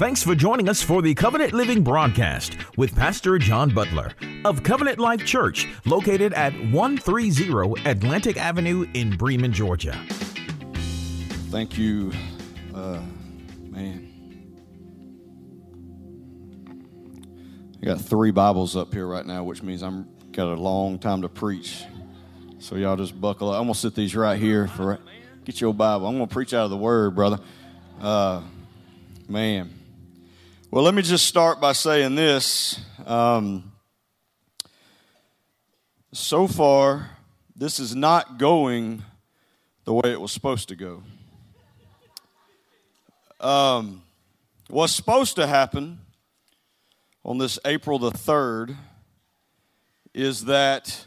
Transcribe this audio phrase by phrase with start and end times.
[0.00, 4.14] Thanks for joining us for the Covenant Living broadcast with Pastor John Butler
[4.46, 9.92] of Covenant Life Church, located at 130 Atlantic Avenue in Bremen, Georgia.
[11.50, 12.12] Thank you,
[12.74, 13.02] uh,
[13.68, 14.08] man.
[17.82, 21.20] I got three Bibles up here right now, which means I'm got a long time
[21.20, 21.84] to preach.
[22.58, 23.60] So y'all just buckle up.
[23.60, 24.98] I'm gonna sit these right here for.
[25.44, 26.06] Get your Bible.
[26.06, 27.38] I'm gonna preach out of the Word, brother.
[28.00, 28.40] Uh,
[29.28, 29.74] man.
[30.72, 32.78] Well, let me just start by saying this.
[33.04, 33.72] Um,
[36.12, 37.10] so far,
[37.56, 39.02] this is not going
[39.84, 41.02] the way it was supposed to go.
[43.40, 44.02] Um,
[44.68, 45.98] what's supposed to happen
[47.24, 48.76] on this April the 3rd
[50.14, 51.04] is that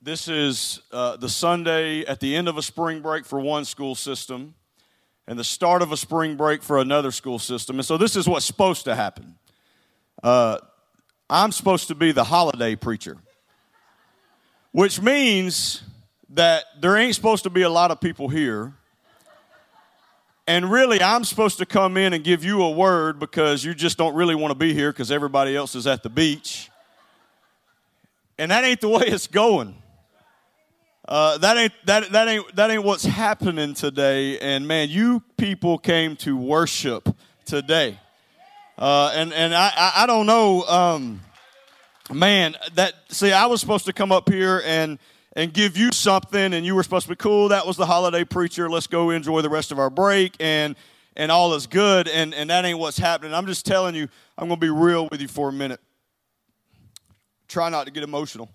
[0.00, 3.94] this is uh, the Sunday at the end of a spring break for one school
[3.94, 4.54] system
[5.26, 7.78] and the start of a spring break for another school system.
[7.78, 9.36] And so this is what's supposed to happen.
[10.22, 10.58] Uh,
[11.28, 13.16] I'm supposed to be the holiday preacher,
[14.72, 15.82] which means
[16.30, 18.74] that there ain't supposed to be a lot of people here.
[20.46, 23.96] And really, I'm supposed to come in and give you a word because you just
[23.96, 26.70] don't really want to be here because everybody else is at the beach.
[28.36, 29.79] And that ain't the way it's going.
[31.10, 34.38] Uh, that ain't that that ain't that ain't what's happening today.
[34.38, 37.08] And man, you people came to worship
[37.44, 37.98] today.
[38.78, 41.20] Uh, and and I, I, I don't know, um,
[42.12, 42.54] man.
[42.74, 45.00] That see, I was supposed to come up here and
[45.34, 47.48] and give you something, and you were supposed to be cool.
[47.48, 48.70] That was the holiday preacher.
[48.70, 50.76] Let's go enjoy the rest of our break, and
[51.16, 52.06] and all is good.
[52.06, 53.34] And and that ain't what's happening.
[53.34, 54.06] I'm just telling you.
[54.38, 55.80] I'm to be real with you for a minute.
[57.48, 58.48] Try not to get emotional.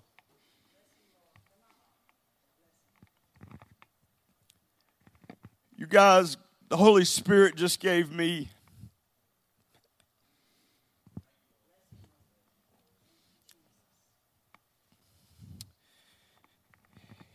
[5.78, 6.38] You guys,
[6.70, 8.48] the Holy Spirit just gave me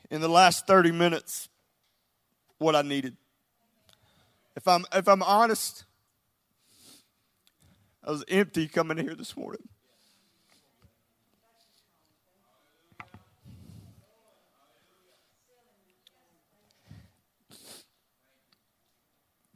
[0.09, 1.49] in the last 30 minutes
[2.57, 3.15] what I needed.
[4.55, 5.85] If I'm if I'm honest,
[8.03, 9.69] I was empty coming here this morning.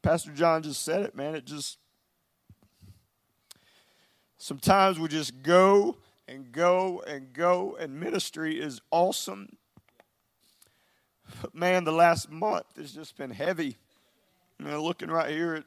[0.05, 1.33] Pastor John just said it, man.
[1.33, 1.79] It just,
[4.37, 9.57] sometimes we just go and go and go, and ministry is awesome.
[11.41, 13.77] But man, the last month has just been heavy.
[14.59, 15.63] You know, looking right here at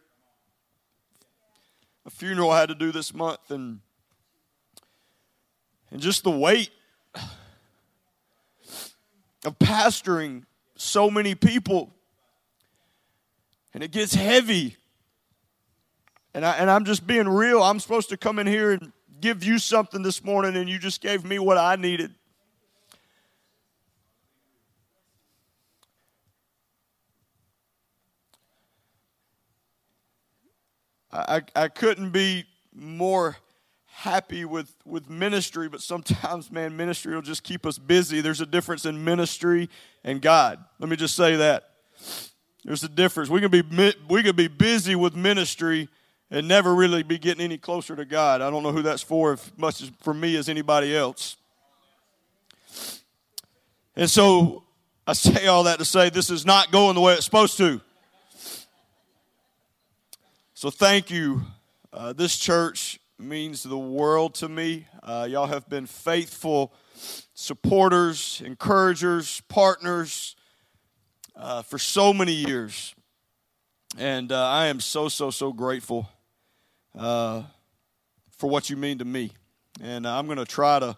[2.06, 3.80] a funeral I had to do this month, and
[5.90, 6.70] and just the weight
[9.44, 10.44] of pastoring
[10.76, 11.92] so many people
[13.78, 14.76] and it gets heavy.
[16.34, 17.62] And, I, and I'm just being real.
[17.62, 18.90] I'm supposed to come in here and
[19.20, 22.12] give you something this morning, and you just gave me what I needed.
[31.12, 33.36] I, I couldn't be more
[33.84, 38.22] happy with, with ministry, but sometimes, man, ministry will just keep us busy.
[38.22, 39.70] There's a difference in ministry
[40.02, 40.64] and God.
[40.80, 41.70] Let me just say that.
[42.68, 43.30] There's a difference.
[43.30, 45.88] We can be we can be busy with ministry
[46.30, 48.42] and never really be getting any closer to God.
[48.42, 51.38] I don't know who that's for, as much as for me as anybody else.
[53.96, 54.64] And so
[55.06, 57.80] I say all that to say this is not going the way it's supposed to.
[60.52, 61.40] So thank you.
[61.90, 64.86] Uh, this church means the world to me.
[65.02, 66.74] Uh, y'all have been faithful
[67.32, 70.36] supporters, encouragers, partners
[71.38, 72.94] uh, for so many years.
[73.96, 76.08] And uh, I am so, so, so grateful
[76.98, 77.42] uh,
[78.36, 79.32] for what you mean to me.
[79.80, 80.96] And uh, I'm going to try to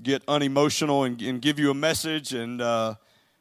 [0.00, 2.96] get unemotional and, and, give you a message, and uh,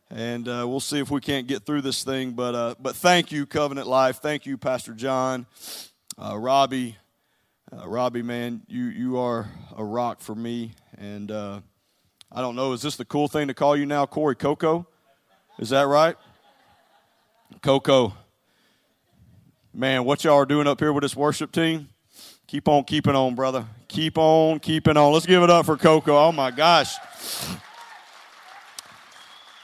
[0.09, 2.31] and uh, we'll see if we can't get through this thing.
[2.31, 4.21] But but thank you, Covenant Life.
[4.21, 5.45] Thank you, Pastor John,
[6.17, 6.95] Robbie,
[7.85, 8.21] Robbie.
[8.21, 10.71] Man, you you are a rock for me.
[10.97, 11.61] And I
[12.39, 14.87] don't know, is this the cool thing to call you now, Corey Coco?
[15.59, 16.15] Is that right?
[17.61, 18.13] Coco.
[19.73, 21.89] Man, what y'all are doing up here with this worship team?
[22.47, 23.65] Keep on keeping on, brother.
[23.87, 25.13] Keep on keeping on.
[25.13, 26.17] Let's give it up for Coco.
[26.17, 26.95] Oh my gosh.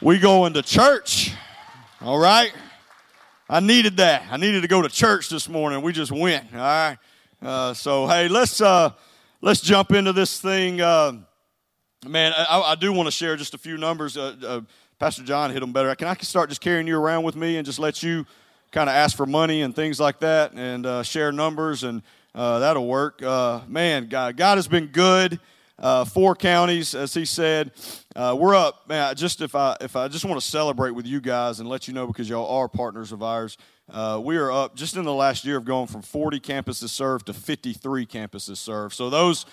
[0.02, 1.34] We going to church.
[2.02, 2.54] All right.
[3.50, 4.24] I needed that.
[4.30, 5.82] I needed to go to church this morning.
[5.82, 6.54] We just went.
[6.54, 6.98] All right.
[7.42, 8.92] Uh, so hey, let's uh,
[9.42, 10.80] let's jump into this thing.
[10.80, 11.14] Uh,
[12.06, 14.18] man, I, I do want to share just a few numbers.
[15.00, 15.94] Uh, uh, Pastor John hit them better.
[15.96, 18.26] Can I start just carrying you around with me and just let you
[18.72, 22.02] kind of ask for money and things like that and uh, share numbers and
[22.34, 23.22] that'll work.
[23.68, 25.40] man, God, God has been good
[25.80, 27.72] uh, four counties, as he said.
[28.16, 29.16] Uh, we're up, man.
[29.16, 31.94] Just if I if I just want to celebrate with you guys and let you
[31.94, 33.58] know because y'all are partners of ours.
[33.90, 37.28] Uh, we are up just in the last year of going from 40 campuses served
[37.28, 38.96] to 53 campuses served.
[38.96, 39.46] So those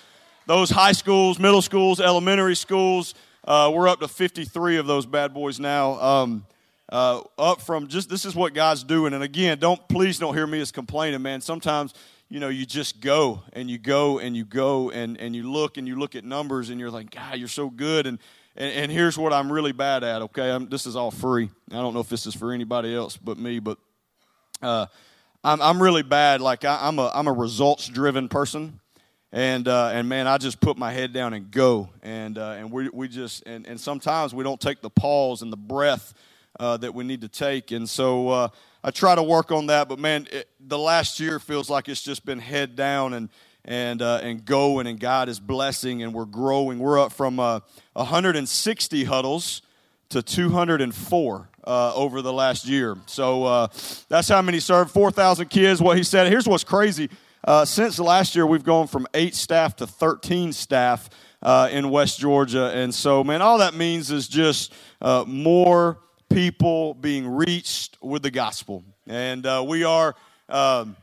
[0.47, 3.13] those high schools, middle schools, elementary schools,
[3.45, 6.01] uh, we're up to 53 of those bad boys now.
[6.01, 6.45] Um,
[6.91, 9.13] uh, up from just this is what God's doing.
[9.13, 11.41] And again, don't please don't hear me as complaining, man.
[11.41, 11.93] Sometimes
[12.29, 15.77] you know, you just go and you go and you go and, and you look
[15.77, 18.07] and you look at numbers and you're like, God, you're so good.
[18.07, 18.19] And,
[18.55, 20.49] and, and here's what I'm really bad at, okay?
[20.49, 21.49] I'm, this is all free.
[21.71, 23.77] I don't know if this is for anybody else but me, but
[24.61, 24.87] uh,
[25.43, 26.41] I'm, I'm really bad.
[26.41, 28.79] Like, I, am a, I'm a results driven person.
[29.35, 31.89] And, uh, and man, I just put my head down and go.
[32.01, 35.51] And, uh, and we, we just, and, and sometimes we don't take the pause and
[35.51, 36.13] the breath
[36.57, 37.71] uh, that we need to take.
[37.71, 38.47] And so, uh,
[38.81, 42.01] I try to work on that, but man, it, the last year feels like it's
[42.01, 43.29] just been head down and
[43.65, 46.77] and uh, and going, and God is blessing, and we're growing.
[46.77, 47.61] We're up from uh,
[47.93, 49.63] 160 huddles
[50.09, 52.95] to 204 uh, over the last year.
[53.07, 53.67] So
[54.07, 54.91] that's how many served.
[54.91, 55.81] 4,000 kids.
[55.81, 56.27] What he said.
[56.27, 57.09] Here's what's crazy.
[57.45, 61.09] Uh, since last year, we've gone from eight staff to 13 staff
[61.43, 64.73] uh, in West Georgia, and so man, all that means is just
[65.27, 65.99] more
[66.29, 68.83] people being reached with the gospel.
[69.07, 70.15] And uh, we are
[70.49, 70.95] um,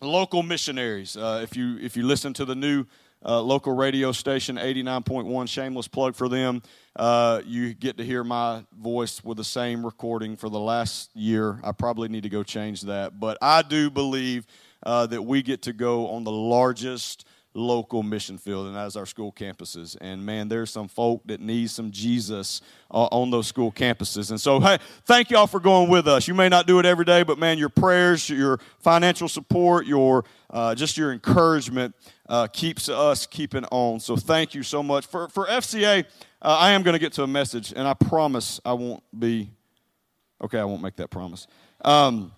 [0.00, 1.16] local missionaries.
[1.16, 2.84] Uh, if, you, if you listen to the new
[3.24, 6.62] uh, local radio station, 89.1, shameless plug for them,
[6.96, 11.60] uh, you get to hear my voice with the same recording for the last year.
[11.62, 13.18] I probably need to go change that.
[13.18, 14.46] But I do believe
[14.82, 17.24] uh, that we get to go on the largest
[17.54, 19.96] local mission field, and that is our school campuses.
[20.00, 24.30] And man, there's some folk that need some Jesus uh, on those school campuses.
[24.30, 26.26] And so, hey, thank y'all for going with us.
[26.26, 30.24] You may not do it every day, but man, your prayers, your financial support, your
[30.50, 31.94] uh, just your encouragement
[32.28, 34.00] uh, keeps us keeping on.
[34.00, 36.04] So, thank you so much for for FCA.
[36.40, 39.50] Uh, I am going to get to a message, and I promise I won't be.
[40.42, 41.46] Okay, I won't make that promise.
[41.84, 42.32] Um,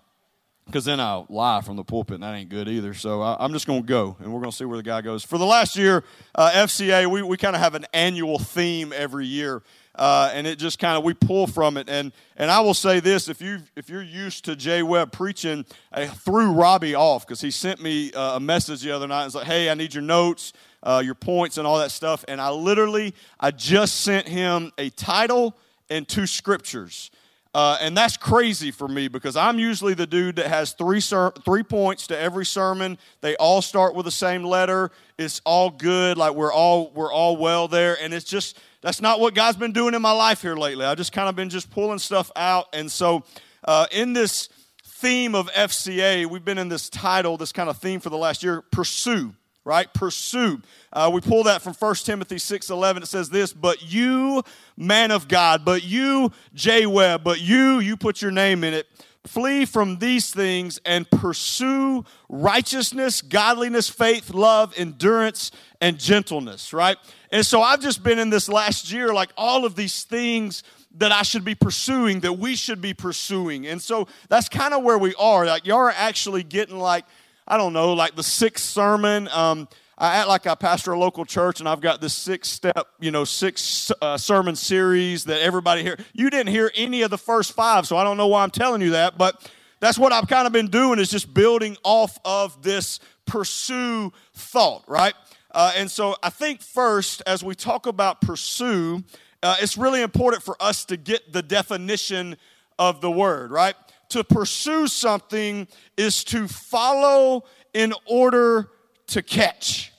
[0.65, 2.93] because then I'll lie from the pulpit, and that ain't good either.
[2.93, 5.01] So I, am just going to go, and we're going to see where the guy
[5.01, 5.23] goes.
[5.23, 6.03] For the last year,
[6.33, 9.61] uh, FCA, we, we kind of have an annual theme every year.
[9.93, 12.99] Uh, and it just kind of we pull from it and and I will say
[12.99, 17.39] this if you if you're used to Jay Webb preaching I threw Robbie off because
[17.39, 20.03] he sent me uh, a message the other night was like hey I need your
[20.03, 20.51] notes
[20.83, 24.89] uh, your points and all that stuff and I literally I just sent him a
[24.89, 25.55] title
[25.89, 27.09] and two scriptures
[27.55, 31.31] uh, and that's crazy for me because I'm usually the dude that has three ser-
[31.45, 32.97] three points to every sermon.
[33.21, 34.91] They all start with the same letter.
[35.17, 36.17] It's all good.
[36.17, 37.95] Like we're all we're all well there.
[38.01, 40.83] And it's just that's not what God's been doing in my life here lately.
[40.83, 42.65] I've just kind of been just pulling stuff out.
[42.73, 43.23] And so
[43.63, 44.49] uh, in this
[44.83, 48.43] theme of FCA, we've been in this title, this kind of theme for the last
[48.43, 49.33] year: pursue
[49.65, 49.91] right?
[49.93, 50.61] Pursue.
[50.93, 53.01] Uh, we pull that from 1 Timothy 6.11.
[53.01, 54.43] It says this, but you,
[54.77, 56.85] man of God, but you, J.
[56.85, 58.87] Webb, but you, you put your name in it,
[59.25, 65.51] flee from these things and pursue righteousness, godliness, faith, love, endurance,
[65.81, 66.97] and gentleness, right?
[67.31, 70.63] And so I've just been in this last year, like all of these things
[70.97, 73.67] that I should be pursuing, that we should be pursuing.
[73.67, 75.45] And so that's kind of where we are.
[75.45, 77.03] Like, y'all are actually getting like,
[77.47, 79.27] I don't know, like the sixth sermon.
[79.27, 82.87] Um, I act like I pastor a local church and I've got this six step,
[82.99, 85.97] you know, six uh, sermon series that everybody here.
[86.13, 88.81] You didn't hear any of the first five, so I don't know why I'm telling
[88.81, 89.49] you that, but
[89.79, 94.83] that's what I've kind of been doing is just building off of this pursue thought,
[94.87, 95.13] right?
[95.51, 99.03] Uh, and so I think first, as we talk about pursue,
[99.41, 102.35] uh, it's really important for us to get the definition
[102.77, 103.75] of the word, right?
[104.15, 105.67] To pursue something
[105.97, 107.43] is to follow
[107.73, 108.69] in order
[109.07, 109.91] to catch,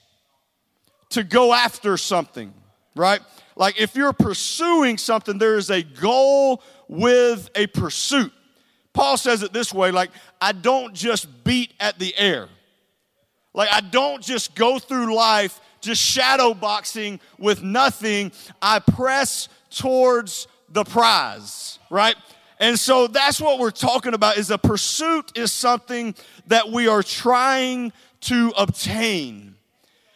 [1.09, 2.51] to go after something,
[2.95, 3.21] right?
[3.55, 8.33] Like if you're pursuing something, there is a goal with a pursuit.
[8.91, 10.09] Paul says it this way like,
[10.41, 12.49] I don't just beat at the air.
[13.53, 18.31] Like, I don't just go through life just shadow boxing with nothing.
[18.63, 22.15] I press towards the prize, right?
[22.59, 26.15] And so that's what we're talking about is a pursuit is something
[26.47, 29.55] that we are trying to obtain.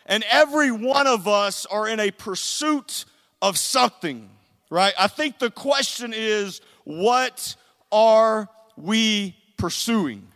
[0.08, 3.06] And every one of us are in a pursuit
[3.42, 4.30] of something,
[4.70, 4.94] right?
[4.98, 7.56] I think the question is, what
[7.92, 10.28] are we pursuing?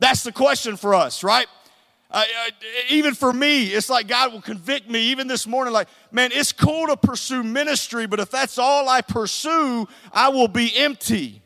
[0.00, 1.46] That's the question for us, right?
[2.10, 2.50] Uh, uh,
[2.88, 5.10] even for me, it's like God will convict me.
[5.10, 9.02] Even this morning, like, man, it's cool to pursue ministry, but if that's all I
[9.02, 11.42] pursue, I will be empty.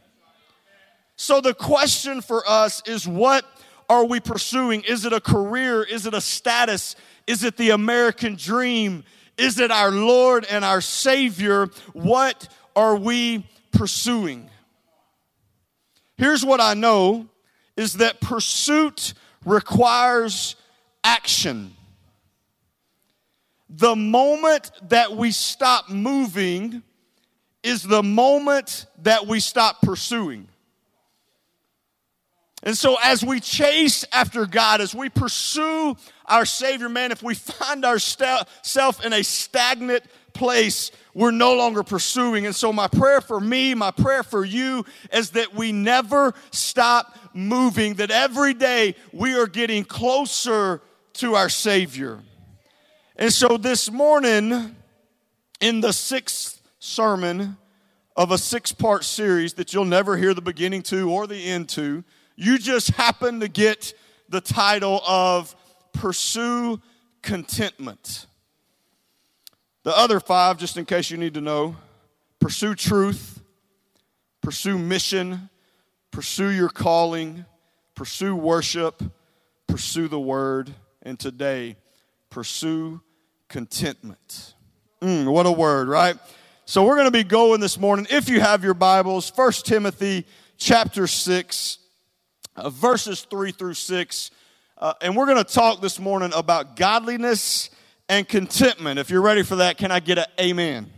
[1.17, 3.45] So the question for us is what
[3.89, 4.83] are we pursuing?
[4.83, 5.83] Is it a career?
[5.83, 6.95] Is it a status?
[7.27, 9.05] Is it the American dream?
[9.37, 11.69] Is it our Lord and our Savior?
[11.93, 14.49] What are we pursuing?
[16.17, 17.29] Here's what I know
[17.77, 19.15] is that pursuit
[19.45, 20.57] requires
[21.05, 21.75] action.
[23.69, 26.83] The moment that we stop moving
[27.63, 30.49] is the moment that we stop pursuing.
[32.65, 35.97] And so, as we chase after God, as we pursue
[36.27, 42.47] our Savior, man, if we find ourselves in a stagnant place, we're no longer pursuing.
[42.47, 47.19] And so, my prayer for me, my prayer for you is that we never stop
[47.35, 50.81] moving, that every day we are getting closer
[51.15, 52.21] to our Savior.
[53.17, 54.75] And so, this morning,
[55.61, 57.57] in the sixth sermon
[58.17, 61.69] of a six part series that you'll never hear the beginning to or the end
[61.71, 62.05] to,
[62.37, 63.95] you just happen to get
[64.29, 65.55] the title of
[65.93, 66.81] Pursue
[67.23, 68.27] Contentment.
[69.85, 71.77] The other five, just in case you need to know
[72.41, 73.41] pursue truth,
[74.41, 75.49] pursue mission,
[76.13, 77.45] pursue your calling,
[77.97, 79.03] pursue worship,
[79.67, 81.77] pursue the word, and today,
[82.31, 83.01] pursue
[83.49, 84.55] contentment.
[85.01, 86.17] Mm, what a word, right?
[86.65, 90.25] So we're going to be going this morning, if you have your Bibles, First Timothy
[90.59, 91.79] chapter 6
[92.57, 94.31] uh, verses 3 through 6.
[94.79, 97.71] Uh, and we're going to talk this morning about godliness
[98.09, 98.99] and contentment.
[98.99, 100.91] If you're ready for that, can I get an amen?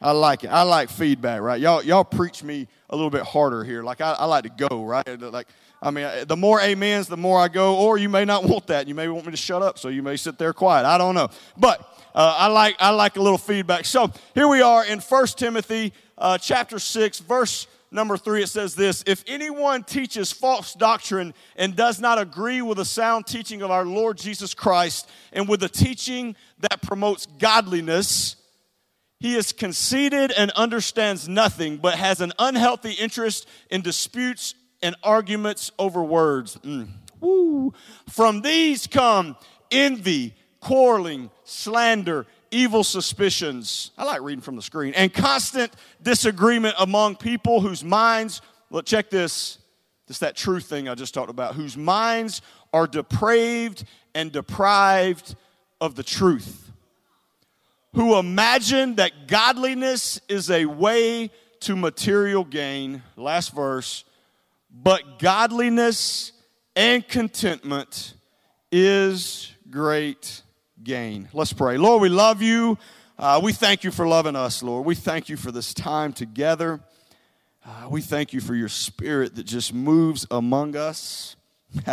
[0.00, 0.48] I like it.
[0.48, 1.60] I like feedback, right?
[1.60, 3.82] Y'all, y'all preach me a little bit harder here.
[3.82, 5.20] Like I, I like to go, right?
[5.20, 5.48] Like
[5.80, 7.76] I mean, the more amens, the more I go.
[7.76, 8.86] Or you may not want that.
[8.86, 10.86] You may want me to shut up, so you may sit there quiet.
[10.86, 11.80] I don't know, but
[12.14, 13.86] uh, I like I like a little feedback.
[13.86, 18.74] So here we are in First Timothy uh, chapter six, verse number three, it says
[18.74, 23.70] this If anyone teaches false doctrine and does not agree with the sound teaching of
[23.70, 28.36] our Lord Jesus Christ and with the teaching that promotes godliness,
[29.22, 35.70] he is conceited and understands nothing, but has an unhealthy interest in disputes and arguments
[35.78, 36.58] over words.
[36.64, 36.88] Mm.
[37.20, 37.72] Woo.
[38.08, 39.36] From these come
[39.70, 43.92] envy, quarreling, slander evil suspicions.
[43.96, 44.92] I like reading from the screen.
[44.94, 49.58] And constant disagreement among people whose minds, look, check this.
[50.08, 53.84] It's that truth thing I just talked about, whose minds are depraved
[54.16, 55.36] and deprived
[55.80, 56.71] of the truth.
[57.94, 61.30] Who imagine that godliness is a way
[61.60, 63.02] to material gain.
[63.16, 64.04] Last verse.
[64.70, 66.32] But godliness
[66.74, 68.14] and contentment
[68.70, 70.42] is great
[70.82, 71.28] gain.
[71.32, 71.76] Let's pray.
[71.76, 72.78] Lord, we love you.
[73.18, 74.86] Uh, we thank you for loving us, Lord.
[74.86, 76.80] We thank you for this time together.
[77.64, 81.36] Uh, we thank you for your spirit that just moves among us.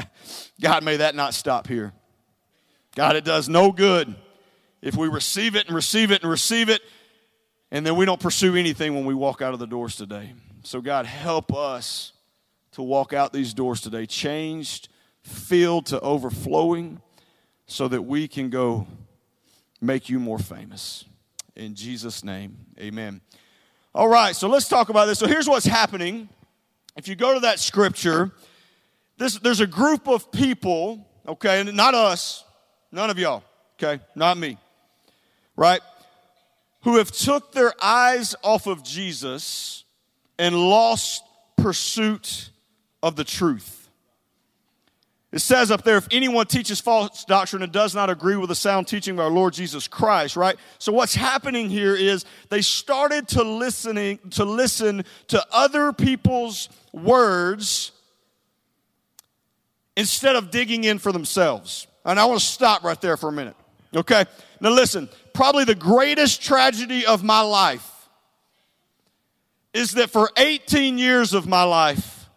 [0.62, 1.94] God, may that not stop here.
[2.96, 4.16] God, it does no good
[4.82, 6.82] if we receive it and receive it and receive it,
[7.72, 10.34] and then we don't pursue anything when we walk out of the doors today.
[10.64, 12.14] So, God, help us
[12.72, 14.90] to walk out these doors today changed,
[15.24, 17.02] filled to overflowing
[17.66, 18.88] so that we can go
[19.82, 21.06] make you more famous.
[21.56, 23.22] In Jesus' name, amen.
[23.94, 25.20] All right, so let's talk about this.
[25.20, 26.30] So here's what's happening.
[26.96, 28.32] If you go to that scripture,
[29.18, 32.44] this, there's a group of people, okay, and not us,
[32.92, 33.44] none of y'all,
[33.82, 34.58] okay, not me,
[35.60, 35.82] right,
[36.84, 39.84] who have took their eyes off of Jesus
[40.40, 41.22] and lost
[41.58, 42.50] pursuit
[43.04, 43.90] of the truth.
[45.32, 48.56] It says up there, if anyone teaches false doctrine and does not agree with the
[48.56, 50.56] sound teaching of our Lord Jesus Christ, right?
[50.80, 57.92] So what's happening here is they started to listening to listen to other people's words
[59.98, 61.86] instead of digging in for themselves.
[62.06, 63.58] And I want to stop right there for a minute.
[63.96, 64.26] Okay?
[64.62, 67.90] Now listen, probably the greatest tragedy of my life
[69.74, 72.30] is that for 18 years of my life,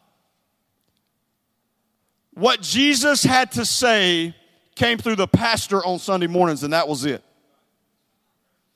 [2.34, 4.34] what Jesus had to say
[4.74, 7.22] came through the pastor on Sunday mornings, and that was it.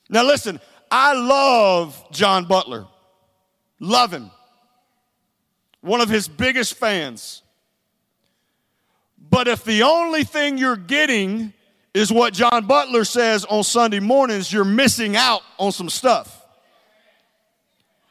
[0.09, 0.61] Now, listen,
[0.91, 2.87] I love John Butler.
[3.81, 4.31] Love him.
[5.81, 7.43] One of his biggest fans.
[9.31, 11.53] But if the only thing you're getting
[11.97, 16.45] is what John Butler says on Sunday mornings, you're missing out on some stuff.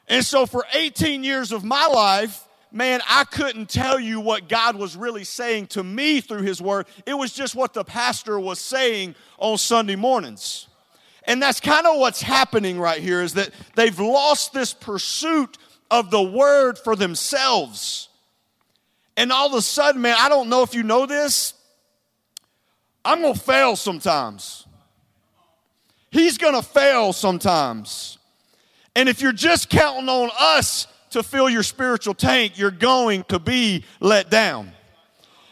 [0.07, 4.75] And so for 18 years of my life, man, I couldn't tell you what God
[4.75, 6.87] was really saying to me through His Word.
[7.05, 10.67] It was just what the pastor was saying on Sunday mornings.
[11.25, 15.59] And that's kind of what's happening right here is that they've lost this pursuit
[15.91, 18.09] of the Word for themselves.
[19.15, 21.53] And all of a sudden, man, I don't know if you know this,
[23.05, 24.65] I'm gonna fail sometimes.
[26.11, 28.17] He's gonna fail sometimes.
[28.95, 33.39] And if you're just counting on us to fill your spiritual tank, you're going to
[33.39, 34.71] be let down.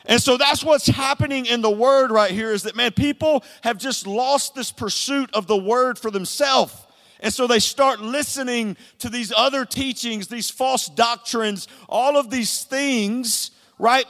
[0.05, 3.77] And so that's what's happening in the word right here is that, man, people have
[3.77, 6.75] just lost this pursuit of the word for themselves.
[7.21, 12.63] And so they start listening to these other teachings, these false doctrines, all of these
[12.63, 14.05] things, right?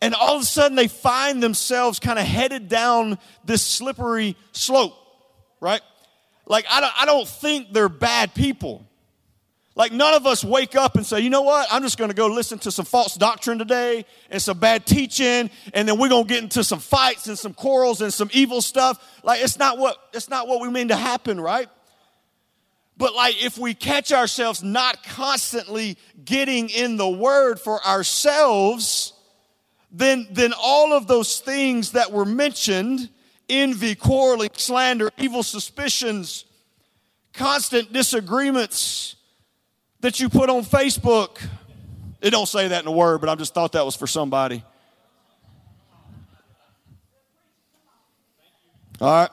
[0.00, 4.94] And all of a sudden they find themselves kind of headed down this slippery slope,
[5.60, 5.80] right?
[6.46, 8.86] Like, I don't, I don't think they're bad people.
[9.74, 11.66] Like, none of us wake up and say, you know what?
[11.70, 15.50] I'm just going to go listen to some false doctrine today and some bad teaching,
[15.74, 18.62] and then we're going to get into some fights and some quarrels and some evil
[18.62, 18.98] stuff.
[19.22, 21.68] Like, it's not what, it's not what we mean to happen, right?
[22.96, 29.12] But like if we catch ourselves not constantly getting in the word for ourselves,
[29.96, 33.08] then then all of those things that were mentioned,
[33.48, 36.44] envy, quarreling, slander, evil suspicions,
[37.32, 39.16] constant disagreements
[40.00, 41.42] that you put on Facebook.
[42.20, 44.62] It don't say that in a word, but I just thought that was for somebody.
[49.00, 49.30] All right.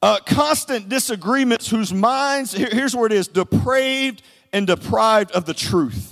[0.00, 5.54] Uh, constant disagreements whose minds, here, here's where it is depraved and deprived of the
[5.54, 6.11] truth.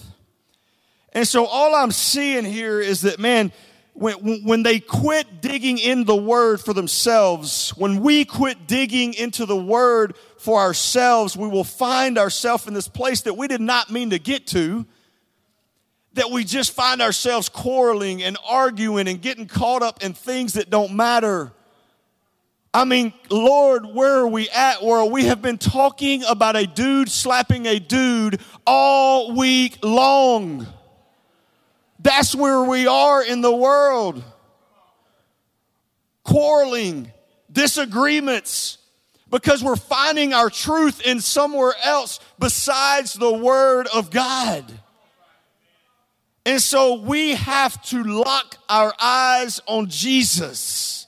[1.13, 3.53] And so all I'm seeing here is that, man,
[3.95, 9.45] when, when they quit digging in the word for themselves, when we quit digging into
[9.45, 13.91] the word for ourselves, we will find ourselves in this place that we did not
[13.91, 14.87] mean to get to.
[16.15, 20.71] That we just find ourselves quarreling and arguing and getting caught up in things that
[20.71, 21.53] don't matter.
[22.73, 24.83] I mean, Lord, where are we at?
[24.83, 30.67] Where we have been talking about a dude slapping a dude all week long.
[32.03, 34.23] That's where we are in the world.
[36.25, 37.13] Quarreling,
[37.53, 38.79] disagreements,
[39.31, 44.65] because we're finding our truth in somewhere else besides the Word of God.
[46.47, 51.07] And so we have to lock our eyes on Jesus.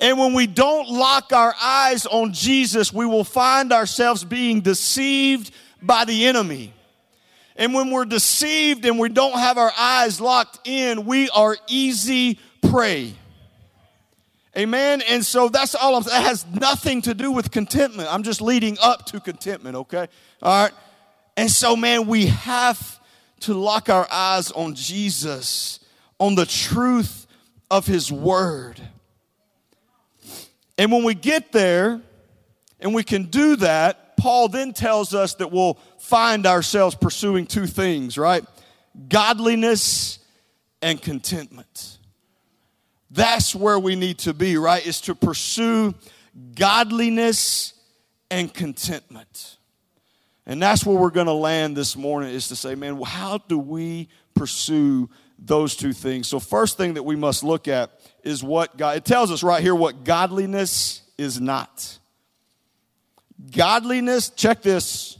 [0.00, 5.52] And when we don't lock our eyes on Jesus, we will find ourselves being deceived
[5.82, 6.72] by the enemy.
[7.58, 12.38] And when we're deceived and we don't have our eyes locked in, we are easy
[12.70, 13.14] prey.
[14.56, 15.02] Amen.
[15.02, 16.04] And so that's all I'm.
[16.04, 18.12] That has nothing to do with contentment.
[18.12, 20.06] I'm just leading up to contentment, okay?
[20.42, 20.72] All right.
[21.36, 23.00] And so, man, we have
[23.40, 25.80] to lock our eyes on Jesus,
[26.18, 27.26] on the truth
[27.70, 28.80] of his word.
[30.76, 32.00] And when we get there
[32.80, 37.66] and we can do that, Paul then tells us that we'll find ourselves pursuing two
[37.66, 38.42] things, right?
[39.08, 40.18] Godliness
[40.80, 41.98] and contentment.
[43.10, 44.84] That's where we need to be, right?
[44.86, 45.94] Is to pursue
[46.54, 47.74] godliness
[48.30, 49.58] and contentment.
[50.46, 53.58] And that's where we're going to land this morning is to say, man, how do
[53.58, 56.26] we pursue those two things?
[56.26, 57.90] So, first thing that we must look at
[58.24, 61.98] is what God, it tells us right here what godliness is not.
[63.54, 65.18] Godliness, check this,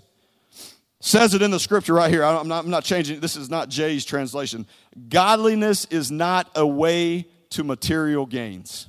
[1.00, 2.24] says it in the scripture right here.
[2.24, 4.66] I'm not, I'm not changing This is not Jay's translation.
[5.08, 8.88] Godliness is not a way to material gains.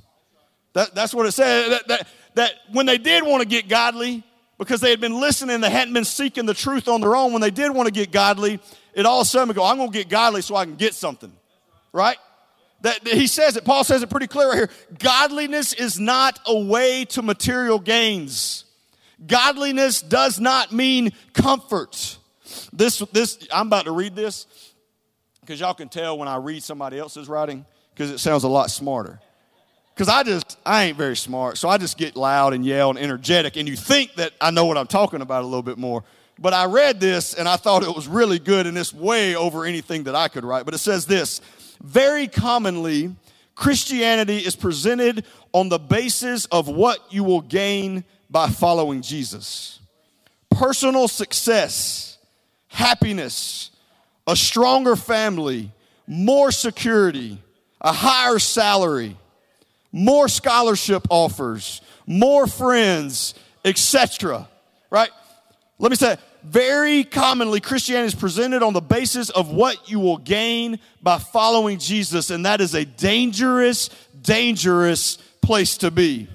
[0.73, 1.71] That, that's what it said.
[1.71, 4.23] That, that, that when they did want to get godly,
[4.57, 7.31] because they had been listening, they hadn't been seeking the truth on their own.
[7.31, 8.59] When they did want to get godly,
[8.93, 10.93] it all of a sudden go, I'm going to get godly so I can get
[10.93, 11.31] something.
[11.93, 12.17] Right?
[12.81, 14.69] That, he says it, Paul says it pretty clear right here.
[14.99, 18.65] Godliness is not a way to material gains.
[19.25, 22.17] Godliness does not mean comfort.
[22.71, 24.47] This, this, I'm about to read this
[25.41, 28.71] because y'all can tell when I read somebody else's writing because it sounds a lot
[28.71, 29.19] smarter.
[29.93, 32.97] Because I just, I ain't very smart, so I just get loud and yell and
[32.97, 36.05] energetic, and you think that I know what I'm talking about a little bit more.
[36.41, 39.65] But I read this and I thought it was really good, and it's way over
[39.65, 40.63] anything that I could write.
[40.63, 41.41] But it says this
[41.83, 43.13] very commonly,
[43.55, 49.79] Christianity is presented on the basis of what you will gain by following Jesus
[50.51, 52.17] personal success,
[52.67, 53.71] happiness,
[54.27, 55.71] a stronger family,
[56.07, 57.41] more security,
[57.81, 59.15] a higher salary,
[59.91, 64.47] more scholarship offers, more friends, etc.
[64.89, 65.09] Right?
[65.77, 70.17] Let me say, very commonly Christianity is presented on the basis of what you will
[70.17, 73.89] gain by following Jesus, and that is a dangerous,
[74.21, 76.27] dangerous place to be.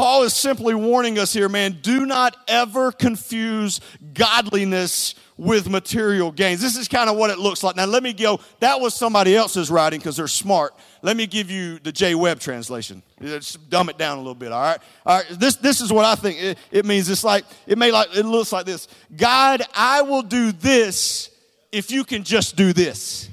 [0.00, 3.82] Paul is simply warning us here, man, do not ever confuse
[4.14, 6.62] godliness with material gains.
[6.62, 7.76] This is kind of what it looks like.
[7.76, 8.40] Now, let me go.
[8.60, 10.72] That was somebody else's writing because they're smart.
[11.02, 12.14] Let me give you the J.
[12.14, 13.02] Webb translation.
[13.20, 14.52] Just dumb it down a little bit.
[14.52, 14.78] All right.
[15.04, 15.26] All right.
[15.38, 17.10] This this is what I think it, it means.
[17.10, 18.88] It's like it may like it looks like this.
[19.14, 21.28] God, I will do this
[21.72, 23.28] if you can just do this.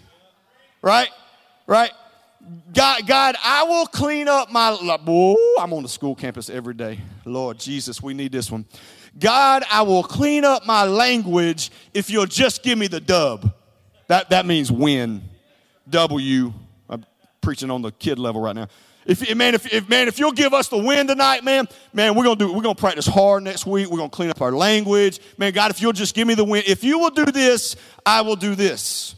[0.81, 1.11] Right.
[1.65, 1.91] Right.
[2.73, 4.71] God, God, I will clean up my.
[4.71, 6.99] Whoa, I'm on the school campus every day.
[7.25, 8.65] Lord Jesus, we need this one.
[9.19, 13.53] God, I will clean up my language if you'll just give me the dub.
[14.07, 15.23] That, that means win.
[15.89, 16.53] W.
[16.89, 17.05] I'm
[17.41, 18.67] preaching on the kid level right now.
[19.05, 22.25] If man, if, if man, if you'll give us the win tonight, man, man, we're
[22.25, 22.51] gonna do.
[22.51, 23.89] We're gonna practice hard next week.
[23.89, 25.53] We're gonna clean up our language, man.
[25.53, 28.35] God, if you'll just give me the win, if you will do this, I will
[28.35, 29.15] do this.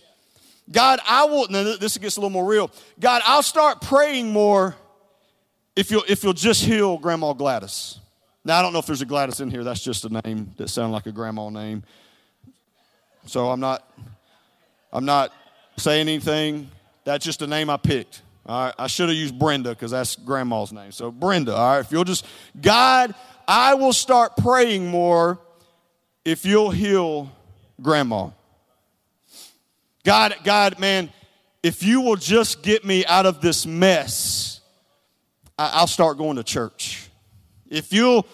[0.71, 1.47] God, I will.
[1.49, 2.71] Now this gets a little more real.
[2.99, 4.75] God, I'll start praying more
[5.75, 7.99] if you'll if you'll just heal Grandma Gladys.
[8.45, 9.63] Now I don't know if there's a Gladys in here.
[9.63, 11.83] That's just a name that sounds like a grandma name.
[13.25, 13.89] So I'm not
[14.93, 15.33] I'm not
[15.77, 16.69] saying anything.
[17.03, 18.21] That's just a name I picked.
[18.45, 18.73] All right.
[18.77, 20.91] I should have used Brenda because that's grandma's name.
[20.91, 21.55] So Brenda.
[21.55, 21.79] All right.
[21.79, 22.25] If you'll just
[22.59, 23.15] God,
[23.47, 25.39] I will start praying more
[26.23, 27.31] if you'll heal
[27.81, 28.29] grandma.
[30.09, 31.11] God, God, man,
[31.61, 34.59] if you will just get me out of this mess,
[35.55, 37.11] I'll start going to church.
[37.67, 38.25] If you'll,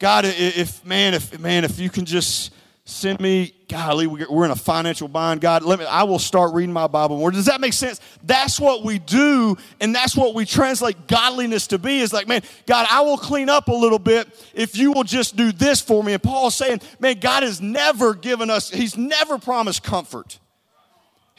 [0.00, 2.52] God, if man, if man, if you can just
[2.84, 5.40] send me, golly, we're in a financial bind.
[5.40, 7.30] God, let me, I will start reading my Bible more.
[7.30, 8.00] Does that make sense?
[8.24, 12.00] That's what we do, and that's what we translate godliness to be.
[12.00, 15.36] Is like, man, God, I will clean up a little bit if you will just
[15.36, 16.12] do this for me.
[16.12, 20.40] And Paul's saying, man, God has never given us, He's never promised comfort.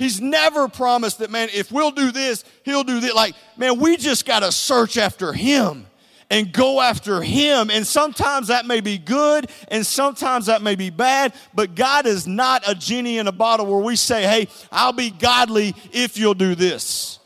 [0.02, 3.14] He's never promised that, man, if we'll do this, he'll do this.
[3.14, 5.86] Like, man, we just got to search after him
[6.32, 7.70] and go after him.
[7.70, 12.26] And sometimes that may be good and sometimes that may be bad, but God is
[12.26, 16.34] not a genie in a bottle where we say, hey, I'll be godly if you'll
[16.34, 17.20] do this.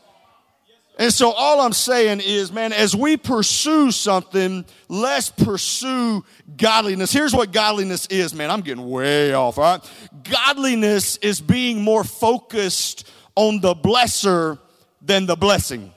[0.98, 6.24] And so all I'm saying is, man, as we pursue something, let's pursue
[6.56, 7.12] godliness.
[7.12, 8.50] Here's what godliness is, man.
[8.50, 9.90] I'm getting way off, all right?
[10.24, 14.58] Godliness is being more focused on the blesser
[15.02, 15.92] than the blessing.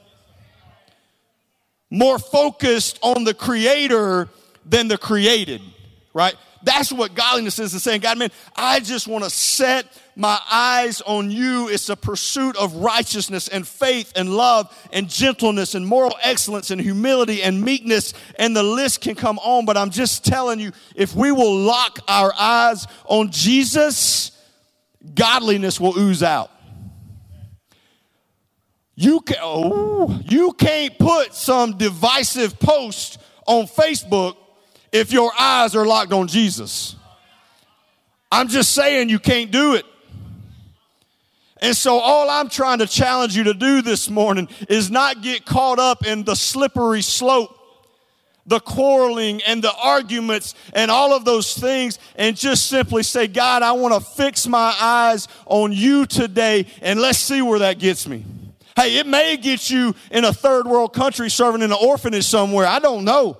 [1.89, 4.27] More focused on the creator
[4.65, 5.61] than the created,
[6.13, 6.35] right?
[6.61, 11.01] That's what godliness is, is saying, God, man, I just want to set my eyes
[11.01, 11.69] on you.
[11.69, 16.81] It's a pursuit of righteousness and faith and love and gentleness and moral excellence and
[16.81, 18.13] humility and meekness.
[18.37, 21.99] And the list can come on, but I'm just telling you, if we will lock
[22.07, 24.31] our eyes on Jesus,
[25.15, 26.51] godliness will ooze out.
[28.95, 33.17] You, can, oh, you can't put some divisive post
[33.47, 34.35] on Facebook
[34.91, 36.95] if your eyes are locked on Jesus.
[38.31, 39.85] I'm just saying you can't do it.
[41.61, 45.45] And so, all I'm trying to challenge you to do this morning is not get
[45.45, 47.53] caught up in the slippery slope,
[48.45, 53.61] the quarreling and the arguments and all of those things, and just simply say, God,
[53.61, 58.07] I want to fix my eyes on you today, and let's see where that gets
[58.07, 58.23] me.
[58.77, 62.65] Hey, it may get you in a third world country serving in an orphanage somewhere.
[62.65, 63.37] I don't know.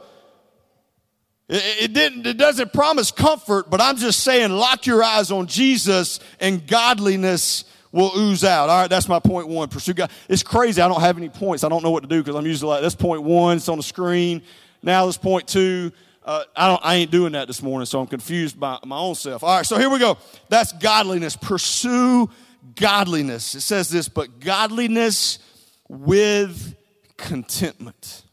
[1.52, 6.20] It, didn't, it doesn't promise comfort, but I'm just saying lock your eyes on Jesus
[6.40, 8.70] and godliness will ooze out.
[8.70, 9.68] All right, that's my point one.
[9.68, 10.12] Pursue God.
[10.28, 10.80] It's crazy.
[10.80, 11.64] I don't have any points.
[11.64, 13.58] I don't know what to do because I'm usually like, that's point one.
[13.58, 14.44] It's on the screen.
[14.84, 15.92] Now this point two.
[16.24, 16.82] Uh, I don't.
[16.86, 19.42] I ain't doing that this morning, so I'm confused by my own self.
[19.42, 20.20] All right, so here we go.
[20.50, 21.36] That's godliness.
[21.36, 22.30] Pursue
[22.76, 23.56] godliness.
[23.56, 25.40] It says this, but godliness
[25.88, 26.76] with
[27.18, 28.24] contentment.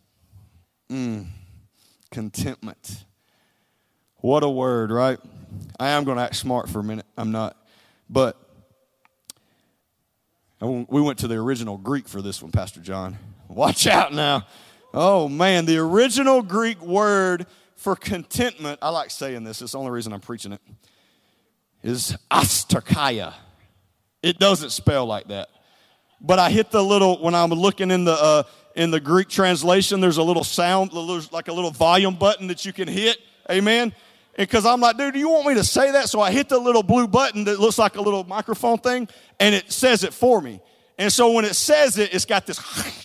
[0.90, 1.28] Mm,
[2.10, 3.05] contentment.
[4.26, 5.20] What a word, right?
[5.78, 7.06] I am going to act smart for a minute.
[7.16, 7.56] I'm not.
[8.10, 8.36] But
[10.60, 13.18] we went to the original Greek for this one, Pastor John.
[13.46, 14.44] Watch out now.
[14.92, 15.64] Oh, man.
[15.64, 20.18] The original Greek word for contentment, I like saying this, it's the only reason I'm
[20.18, 20.60] preaching it,
[21.84, 23.32] is astarkia.
[24.24, 25.50] It doesn't spell like that.
[26.20, 28.42] But I hit the little, when I'm looking in the, uh,
[28.74, 32.72] in the Greek translation, there's a little sound, like a little volume button that you
[32.72, 33.18] can hit.
[33.48, 33.94] Amen
[34.36, 36.08] because I'm like, dude, do you want me to say that?
[36.08, 39.08] So I hit the little blue button that looks like a little microphone thing,
[39.40, 40.60] and it says it for me.
[40.98, 42.60] And so when it says it, it's got this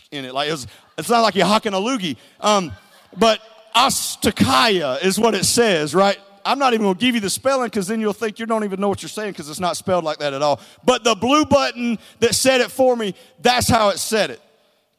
[0.12, 0.34] in it.
[0.34, 0.68] Like it's,
[0.98, 2.18] it's not like you're hocking a loogie.
[2.40, 2.72] Um,
[3.18, 3.42] but
[3.76, 6.18] astakaya is what it says, right?
[6.44, 8.64] I'm not even going to give you the spelling because then you'll think you don't
[8.64, 10.60] even know what you're saying because it's not spelled like that at all.
[10.84, 14.42] But the blue button that said it for me, that's how it said it.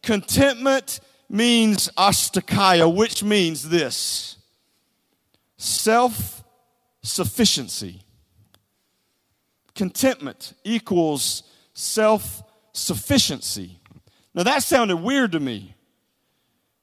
[0.02, 4.36] Contentment means astakaya, which means this
[5.62, 6.42] self
[7.02, 8.02] sufficiency.
[9.74, 13.78] Contentment equals self sufficiency.
[14.34, 15.74] Now that sounded weird to me.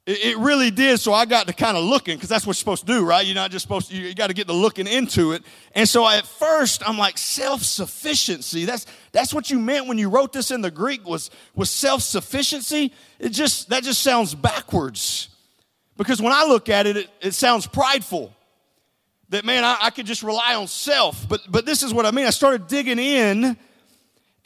[0.06, 2.60] It, it really did, so I got to kind of looking, because that's what you're
[2.60, 3.26] supposed to do, right?
[3.26, 5.44] You're not just supposed to, you, you got to get to looking into it.
[5.76, 8.66] And so at first, I'm like, self-sufficiency.
[8.66, 12.94] That's, that's what you meant when you wrote this in the Greek was, was self-sufficiency.
[13.20, 15.30] It just, that just sounds backwards.
[15.98, 18.34] Because when I look at it, it, it sounds prideful.
[19.30, 21.28] That, man, I, I could just rely on self.
[21.30, 22.26] But, but this is what I mean.
[22.26, 23.58] I started digging in,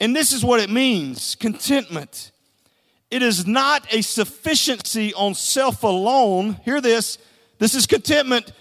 [0.00, 2.32] and this is what it means contentment.
[3.10, 6.54] It is not a sufficiency on self alone.
[6.64, 7.18] Hear this.
[7.58, 8.52] This is contentment,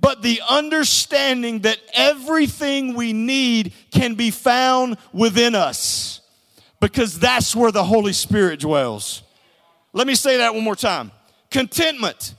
[0.00, 6.20] but the understanding that everything we need can be found within us
[6.80, 9.22] because that's where the Holy Spirit dwells.
[9.92, 11.10] Let me say that one more time.
[11.50, 12.34] Contentment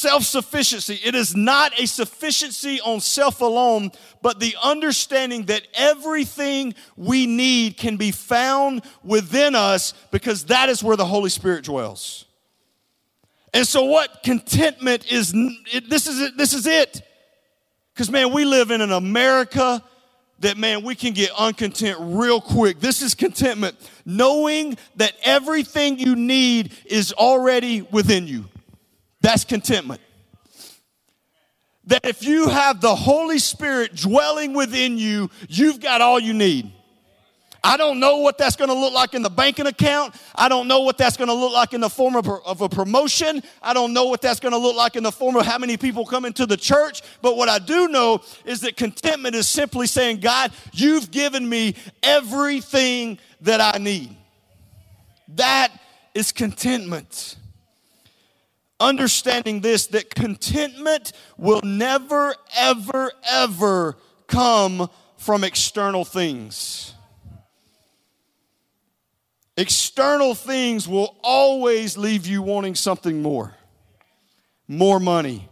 [0.00, 0.98] Self sufficiency.
[1.04, 3.90] It is not a sufficiency on self alone,
[4.22, 10.82] but the understanding that everything we need can be found within us because that is
[10.82, 12.24] where the Holy Spirit dwells.
[13.52, 16.34] And so, what contentment is, it, this is it.
[16.34, 17.02] This is it.
[17.92, 19.84] Because, man, we live in an America
[20.38, 22.80] that, man, we can get uncontent real quick.
[22.80, 28.46] This is contentment, knowing that everything you need is already within you.
[29.20, 30.00] That's contentment.
[31.84, 36.72] That if you have the Holy Spirit dwelling within you, you've got all you need.
[37.62, 40.14] I don't know what that's going to look like in the banking account.
[40.34, 42.68] I don't know what that's going to look like in the form of, of a
[42.68, 43.42] promotion.
[43.62, 45.76] I don't know what that's going to look like in the form of how many
[45.76, 47.02] people come into the church.
[47.20, 51.74] But what I do know is that contentment is simply saying, God, you've given me
[52.02, 54.16] everything that I need.
[55.28, 55.70] That
[56.14, 57.36] is contentment
[58.80, 66.94] understanding this that contentment will never, ever, ever come from external things.
[69.56, 73.54] External things will always leave you wanting something more
[74.70, 75.48] more money,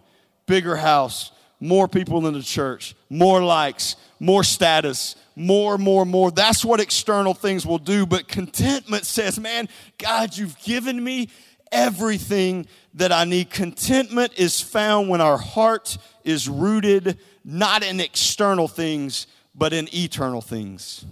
[0.46, 6.30] bigger house, more people in the church, more likes, more status, more, more, more.
[6.30, 8.06] That's what external things will do.
[8.06, 11.30] But contentment says, man, God, you've given me
[11.72, 13.50] everything that I need.
[13.50, 20.40] Contentment is found when our heart is rooted not in external things, but in eternal
[20.40, 21.04] things.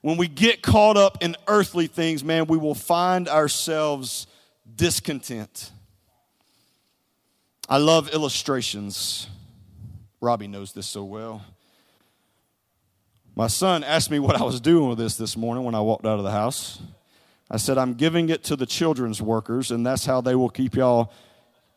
[0.00, 4.26] When we get caught up in earthly things, man, we will find ourselves
[4.76, 5.72] discontent.
[7.68, 9.26] I love illustrations.
[10.20, 11.44] Robbie knows this so well.
[13.34, 16.06] My son asked me what I was doing with this this morning when I walked
[16.06, 16.80] out of the house.
[17.50, 20.74] I said, I'm giving it to the children's workers, and that's how they will keep
[20.74, 21.12] y'all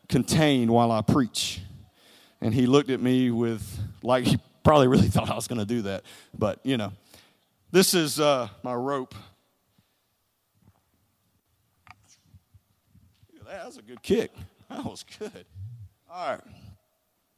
[0.08, 1.60] contained while I preach.
[2.40, 5.64] And he looked at me with, like, he probably really thought I was going to
[5.64, 6.04] do that.
[6.38, 6.92] But, you know,
[7.70, 9.14] this is uh, my rope.
[13.46, 14.30] That was a good kick.
[14.68, 15.44] That was good.
[16.10, 16.40] All right.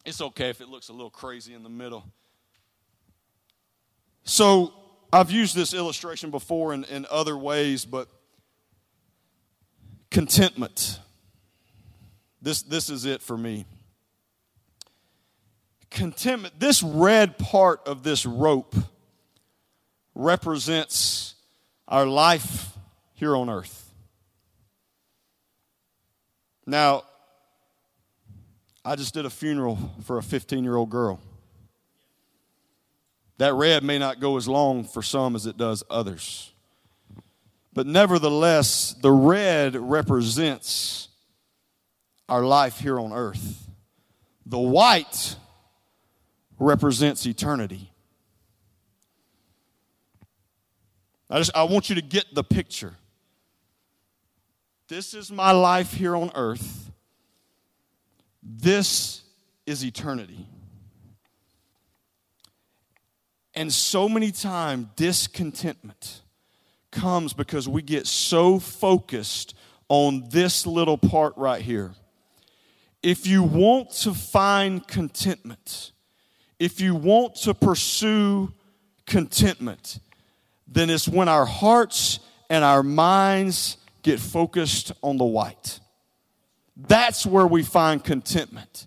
[0.04, 2.04] It's okay if it looks a little crazy in the middle.
[4.24, 4.72] So,
[5.12, 8.08] I've used this illustration before in, in other ways, but
[10.14, 11.00] Contentment.
[12.40, 13.64] This, this is it for me.
[15.90, 16.60] Contentment.
[16.60, 18.76] This red part of this rope
[20.14, 21.34] represents
[21.88, 22.70] our life
[23.14, 23.90] here on earth.
[26.64, 27.02] Now,
[28.84, 31.18] I just did a funeral for a 15 year old girl.
[33.38, 36.53] That red may not go as long for some as it does others.
[37.74, 41.08] But nevertheless, the red represents
[42.28, 43.68] our life here on earth.
[44.46, 45.34] The white
[46.58, 47.90] represents eternity.
[51.28, 52.94] I just I want you to get the picture.
[54.86, 56.92] This is my life here on earth.
[58.40, 59.22] This
[59.66, 60.46] is eternity.
[63.54, 66.20] And so many times discontentment
[66.94, 69.54] comes because we get so focused
[69.88, 71.92] on this little part right here.
[73.02, 75.92] If you want to find contentment,
[76.58, 78.54] if you want to pursue
[79.06, 79.98] contentment,
[80.66, 85.80] then it's when our hearts and our minds get focused on the white.
[86.76, 88.86] That's where we find contentment.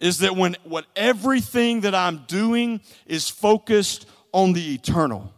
[0.00, 5.32] is that when what everything that I'm doing is focused on the eternal.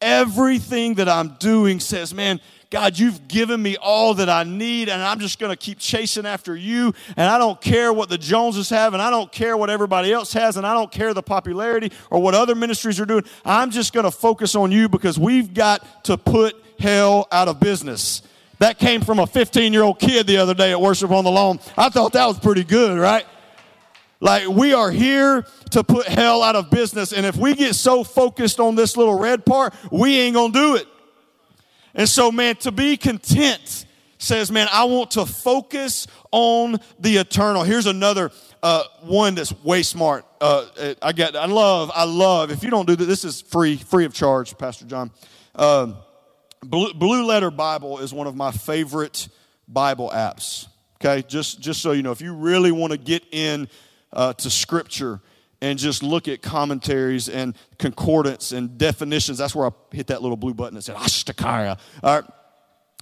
[0.00, 5.00] Everything that I'm doing says, man, God, you've given me all that I need, and
[5.00, 6.92] I'm just going to keep chasing after you.
[7.16, 10.32] And I don't care what the Joneses have, and I don't care what everybody else
[10.32, 13.24] has, and I don't care the popularity or what other ministries are doing.
[13.44, 17.60] I'm just going to focus on you because we've got to put hell out of
[17.60, 18.22] business.
[18.58, 21.30] That came from a 15 year old kid the other day at Worship on the
[21.30, 21.60] Lawn.
[21.76, 23.26] I thought that was pretty good, right?
[24.20, 27.12] Like, we are here to put hell out of business.
[27.12, 30.76] And if we get so focused on this little red part, we ain't gonna do
[30.76, 30.86] it.
[31.94, 33.86] And so, man, to be content
[34.18, 37.62] says, man, I want to focus on the eternal.
[37.62, 38.30] Here's another
[38.62, 40.24] uh, one that's way smart.
[40.40, 42.50] Uh, I get, I love, I love.
[42.50, 45.10] If you don't do that, this is free, free of charge, Pastor John.
[45.54, 45.92] Uh,
[46.62, 49.28] Blue, Blue Letter Bible is one of my favorite
[49.68, 50.68] Bible apps.
[50.98, 53.68] Okay, just just so you know, if you really want to get in
[54.16, 55.20] uh, to Scripture
[55.60, 60.36] and just look at commentaries and concordance and definitions, that's where I hit that little
[60.36, 61.78] blue button that said Ashtakaya.
[62.02, 62.30] All right,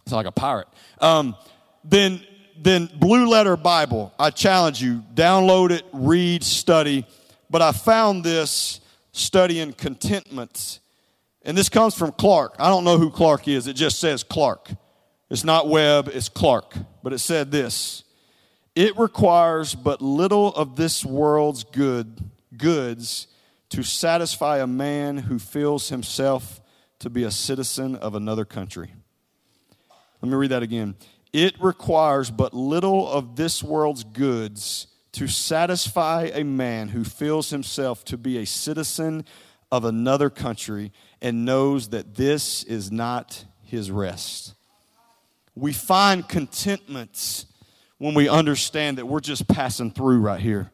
[0.03, 0.69] it's like a pirate.
[1.01, 1.35] Um,
[1.83, 2.21] then
[2.57, 4.13] then Blue Letter Bible.
[4.19, 7.07] I challenge you, download it, read, study.
[7.51, 8.81] But I found this
[9.13, 10.81] studying contentment
[11.45, 12.57] and this comes from Clark.
[12.59, 13.67] I don't know who Clark is.
[13.67, 14.71] It just says Clark.
[15.31, 16.75] It's not Webb, it's Clark.
[17.03, 18.04] But it said this
[18.75, 23.29] It requires but little of this world's good goods
[23.71, 26.61] to satisfy a man who feels himself
[26.99, 28.93] to be a citizen of another country.
[30.21, 30.97] Let me read that again.
[31.33, 38.05] It requires but little of this world's goods to satisfy a man who feels himself
[38.07, 39.25] to be a citizen
[39.71, 44.55] of another country and knows that this is not his rest.
[45.55, 47.45] We find contentment
[47.99, 50.71] when we understand that we're just passing through right here,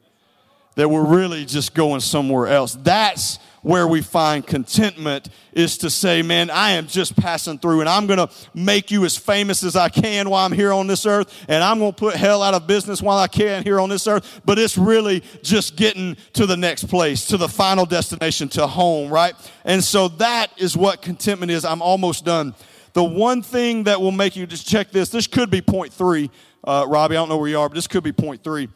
[0.77, 2.75] that we're really just going somewhere else.
[2.75, 7.89] That's where we find contentment is to say, man, I am just passing through and
[7.89, 11.05] I'm going to make you as famous as I can while I'm here on this
[11.05, 11.45] earth.
[11.49, 14.07] And I'm going to put hell out of business while I can here on this
[14.07, 14.41] earth.
[14.45, 19.13] But it's really just getting to the next place, to the final destination, to home,
[19.13, 19.35] right?
[19.65, 21.65] And so that is what contentment is.
[21.65, 22.55] I'm almost done.
[22.93, 26.31] The one thing that will make you just check this, this could be point three.
[26.65, 28.69] Uh, Robbie, I don't know where you are, but this could be point three.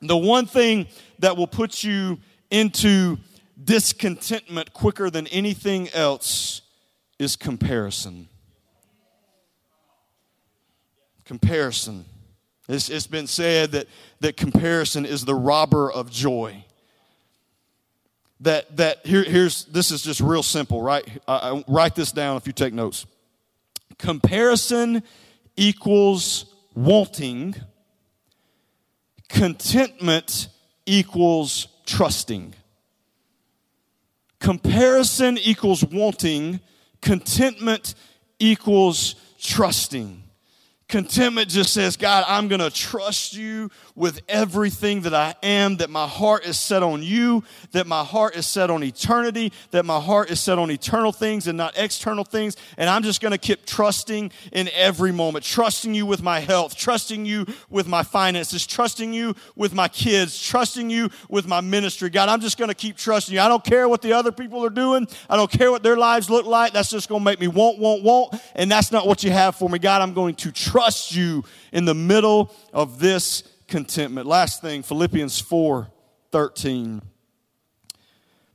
[0.00, 0.86] The one thing
[1.18, 2.18] that will put you
[2.50, 3.18] into
[3.62, 6.62] discontentment quicker than anything else
[7.18, 8.28] is comparison.
[11.24, 12.04] Comparison.
[12.68, 13.88] It's, it's been said that,
[14.20, 16.64] that comparison is the robber of joy.
[18.40, 21.04] That, that here, here's this is just real simple, right?
[21.26, 23.04] I, I, write this down if you take notes.
[23.98, 25.02] Comparison
[25.56, 27.54] equals wanting,
[29.28, 30.48] contentment
[30.86, 32.54] equals trusting.
[34.40, 36.60] Comparison equals wanting,
[37.00, 37.94] contentment
[38.38, 40.22] equals trusting.
[40.88, 45.90] Contentment just says, God, I'm going to trust you with everything that I am, that
[45.90, 49.98] my heart is set on you, that my heart is set on eternity, that my
[50.00, 52.56] heart is set on eternal things and not external things.
[52.76, 56.76] And I'm just going to keep trusting in every moment, trusting you with my health,
[56.76, 62.08] trusting you with my finances, trusting you with my kids, trusting you with my ministry.
[62.08, 63.40] God, I'm just going to keep trusting you.
[63.40, 66.30] I don't care what the other people are doing, I don't care what their lives
[66.30, 66.72] look like.
[66.72, 68.34] That's just going to make me want, want, want.
[68.54, 69.80] And that's not what you have for me.
[69.80, 74.26] God, I'm going to trust you in the middle of this contentment.
[74.26, 75.88] Last thing, Philippians 4
[76.30, 77.02] 13.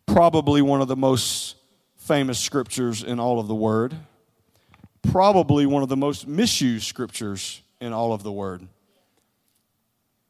[0.05, 1.55] Probably one of the most
[1.95, 3.95] famous scriptures in all of the Word.
[5.01, 8.67] Probably one of the most misused scriptures in all of the Word.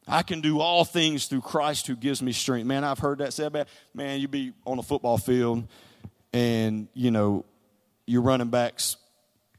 [0.08, 2.67] I can do all things through Christ who gives me strength.
[2.67, 3.67] Man, I've heard that said.
[3.93, 5.67] Man, you be on a football field
[6.34, 7.46] and, you know,
[8.06, 8.98] your running backs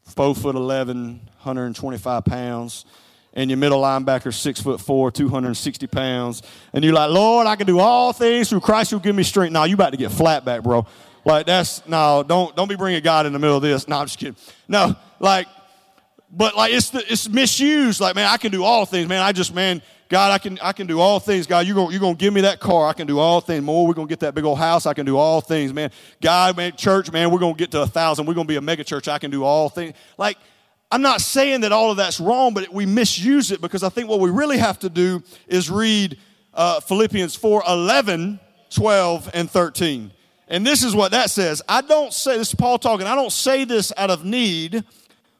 [0.05, 2.85] four foot 11, 125 pounds,
[3.35, 7.66] and your middle linebacker six foot four, 260 pounds, and you're like, Lord, I can
[7.66, 9.53] do all things through Christ who give me strength.
[9.53, 10.87] Now you about to get flat back, bro.
[11.24, 13.89] Like that's no, don't don't be bringing God in the middle of this.
[13.89, 14.37] No, I'm just kidding.
[14.68, 15.47] No, like,
[16.30, 18.01] but like it's the, it's misused.
[18.01, 19.22] Like, man, I can do all things, man.
[19.22, 21.47] I just man, God, I can, I can do all things.
[21.47, 22.89] God, you're gonna you're gonna give me that car.
[22.89, 23.64] I can do all things.
[23.64, 24.87] More, we're to get that big old house.
[24.87, 25.91] I can do all things, man.
[26.20, 28.26] God, man, church, man, we're to get to a thousand.
[28.26, 29.09] We're to be a mega church.
[29.09, 29.95] I can do all things.
[30.18, 30.37] Like,
[30.91, 34.09] I'm not saying that all of that's wrong, but we misuse it because I think
[34.09, 36.18] what we really have to do is read
[36.53, 38.39] uh, Philippians 4 11,
[38.70, 40.12] 12, and 13.
[40.49, 41.62] And this is what that says.
[41.68, 44.85] I don't say, this is Paul talking, I don't say this out of need,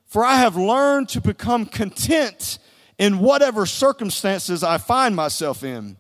[0.07, 2.59] for I have learned to become content
[2.99, 5.97] in whatever circumstances I find myself in.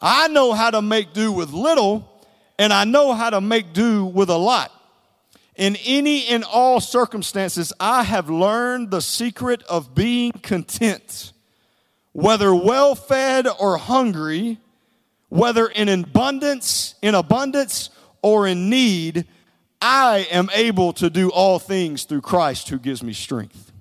[0.00, 2.26] I know how to make do with little,
[2.58, 4.72] and I know how to make do with a lot.
[5.58, 11.32] In any and all circumstances, I have learned the secret of being content,
[12.12, 14.58] whether well fed or hungry,
[15.28, 17.90] whether in abundance, in abundance
[18.22, 19.26] or in need,
[19.82, 23.72] I am able to do all things through Christ who gives me strength.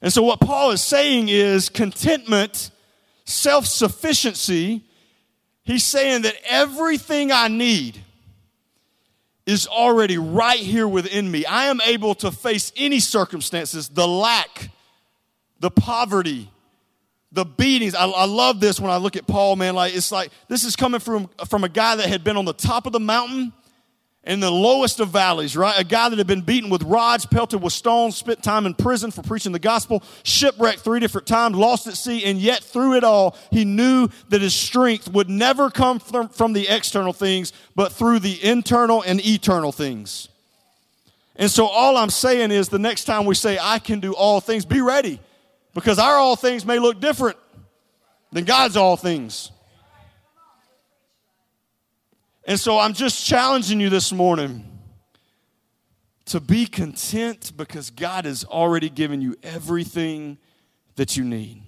[0.00, 2.70] And so, what Paul is saying is contentment,
[3.24, 4.84] self sufficiency.
[5.64, 8.04] He's saying that everything I need
[9.46, 11.44] is already right here within me.
[11.44, 14.70] I am able to face any circumstances, the lack,
[15.60, 16.50] the poverty,
[17.30, 17.94] the beatings.
[17.94, 19.74] I, I, love this when I look at Paul, man.
[19.74, 22.54] Like it's like this is coming from, from a guy that had been on the
[22.54, 23.52] top of the mountain
[24.26, 25.78] in the lowest of valleys, right?
[25.78, 29.10] A guy that had been beaten with rods, pelted with stones, spent time in prison
[29.10, 33.04] for preaching the gospel, shipwrecked three different times, lost at sea, and yet through it
[33.04, 37.92] all, he knew that his strength would never come from, from the external things, but
[37.92, 40.28] through the internal and eternal things.
[41.36, 44.40] And so all I'm saying is the next time we say, I can do all
[44.40, 45.20] things, be ready.
[45.74, 47.36] Because our all things may look different
[48.30, 49.50] than God's all things.
[52.46, 54.70] And so I'm just challenging you this morning
[56.26, 60.38] to be content because God has already given you everything
[60.96, 61.62] that you need.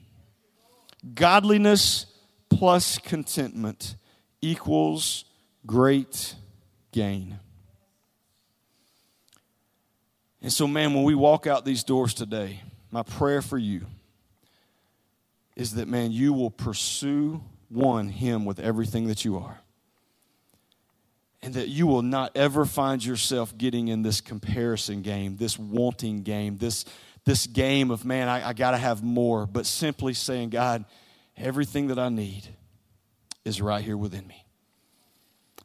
[1.15, 2.07] Godliness
[2.51, 3.97] plus contentment
[4.43, 5.25] equals
[5.65, 6.35] great
[6.93, 7.39] gain.
[10.43, 13.87] And so, man, when we walk out these doors today, my prayer for you
[15.57, 19.59] is that, man, you will pursue one, Him with everything that you are
[21.47, 26.25] and that you will not ever find yourself getting in this comparison game, this wanting
[26.25, 26.85] game, this,
[27.25, 30.85] this game of, man, I, I got to have more, but simply saying, God,
[31.37, 32.49] everything that I need
[33.45, 34.45] is right here within me.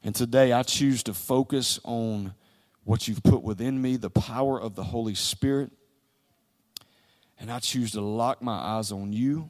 [0.03, 2.35] And today I choose to focus on
[2.83, 5.71] what you've put within me, the power of the Holy Spirit.
[7.39, 9.49] And I choose to lock my eyes on you.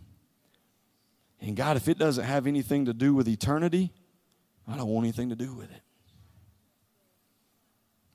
[1.41, 3.91] And God, if it doesn't have anything to do with eternity,
[4.65, 5.81] I don't want anything to do with it.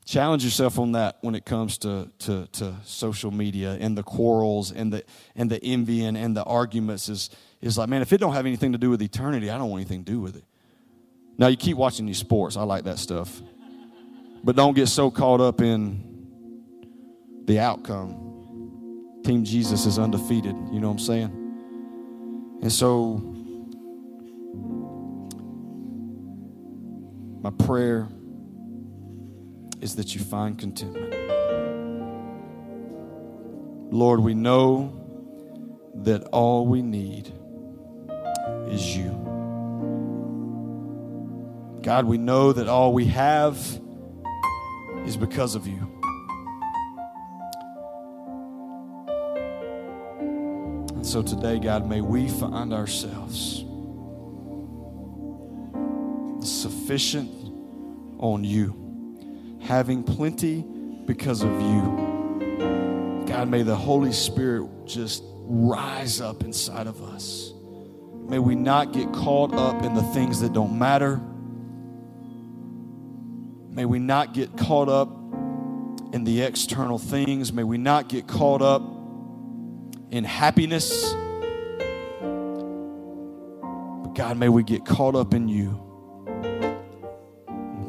[0.07, 4.71] Challenge yourself on that when it comes to, to, to social media and the quarrels
[4.71, 5.05] and the,
[5.35, 7.29] and the envying and the arguments is,
[7.61, 9.81] is like, man, if it don't have anything to do with eternity, I don't want
[9.81, 10.45] anything to do with it.
[11.37, 12.57] Now, you keep watching these sports.
[12.57, 13.43] I like that stuff.
[14.45, 16.29] But don't get so caught up in
[17.45, 19.23] the outcome.
[19.25, 20.55] Team Jesus is undefeated.
[20.71, 22.59] You know what I'm saying?
[22.63, 23.17] And so,
[27.43, 28.09] my prayer
[29.87, 31.15] is that you find contentment.
[33.93, 34.93] Lord, we know
[35.95, 37.33] that all we need
[38.69, 39.13] is you.
[41.83, 43.57] God, we know that all we have
[45.05, 45.89] is because of you.
[50.97, 53.65] And so today, God, may we find ourselves
[56.41, 57.31] sufficient
[58.19, 58.86] on you
[59.67, 60.65] having plenty
[61.07, 63.25] because of you.
[63.27, 67.53] God, may the Holy Spirit just rise up inside of us.
[68.29, 71.21] May we not get caught up in the things that don't matter.
[73.71, 75.09] May we not get caught up
[76.13, 77.53] in the external things.
[77.53, 78.83] May we not get caught up
[80.11, 81.13] in happiness.
[84.03, 85.86] But God, may we get caught up in you.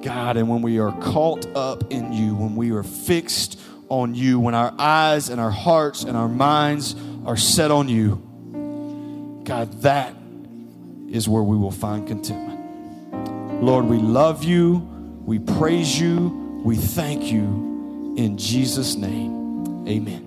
[0.08, 4.40] God, and when we are caught up in you, when we are fixed on you,
[4.40, 6.96] when our eyes and our hearts and our minds
[7.26, 8.16] are set on you,
[9.44, 10.16] God, that
[11.10, 13.62] is where we will find contentment.
[13.62, 14.78] Lord, we love you,
[15.26, 18.16] we praise you, we thank you.
[18.18, 20.27] In Jesus' name, amen.